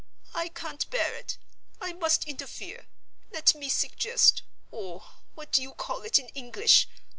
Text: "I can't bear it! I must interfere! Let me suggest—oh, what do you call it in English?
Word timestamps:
"I 0.33 0.47
can't 0.49 0.89
bear 0.89 1.13
it! 1.13 1.37
I 1.79 1.93
must 1.93 2.27
interfere! 2.27 2.87
Let 3.29 3.53
me 3.53 3.69
suggest—oh, 3.69 5.13
what 5.35 5.51
do 5.51 5.61
you 5.61 5.75
call 5.75 6.01
it 6.01 6.17
in 6.17 6.29
English? 6.29 6.87